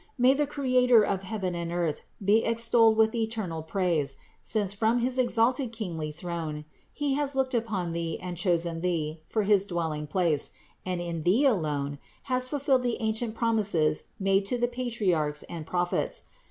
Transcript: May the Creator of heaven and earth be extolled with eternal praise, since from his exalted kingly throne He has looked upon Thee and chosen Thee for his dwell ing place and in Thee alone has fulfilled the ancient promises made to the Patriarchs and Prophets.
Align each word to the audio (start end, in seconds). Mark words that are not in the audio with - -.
May 0.17 0.33
the 0.33 0.47
Creator 0.47 1.03
of 1.03 1.21
heaven 1.21 1.53
and 1.53 1.71
earth 1.71 2.01
be 2.25 2.43
extolled 2.43 2.97
with 2.97 3.13
eternal 3.13 3.61
praise, 3.61 4.17
since 4.41 4.73
from 4.73 4.97
his 4.97 5.19
exalted 5.19 5.71
kingly 5.71 6.11
throne 6.11 6.65
He 6.91 7.13
has 7.13 7.35
looked 7.35 7.53
upon 7.53 7.91
Thee 7.91 8.17
and 8.19 8.35
chosen 8.35 8.81
Thee 8.81 9.21
for 9.29 9.43
his 9.43 9.63
dwell 9.63 9.91
ing 9.91 10.07
place 10.07 10.53
and 10.83 10.99
in 11.01 11.21
Thee 11.21 11.45
alone 11.45 11.99
has 12.23 12.47
fulfilled 12.47 12.81
the 12.81 12.97
ancient 12.99 13.35
promises 13.35 14.05
made 14.19 14.47
to 14.47 14.57
the 14.57 14.67
Patriarchs 14.67 15.43
and 15.43 15.67
Prophets. 15.67 16.23